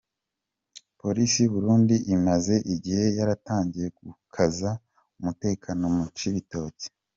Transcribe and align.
Polisi 1.01 1.35
y’u 1.39 1.53
Burundi 1.55 1.95
imaze 2.15 2.55
igihe 2.73 3.03
yaratangiye 3.17 3.87
gukaza 3.99 4.69
umutekano 5.19 5.83
mu 5.95 6.05
Cibitoki. 6.17 6.87